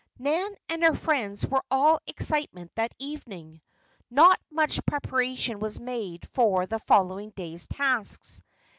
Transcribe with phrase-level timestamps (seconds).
[0.17, 3.61] Nan and her friends were all excitement that evening.
[4.09, 8.41] Not much preparation was made for the following day's tasks.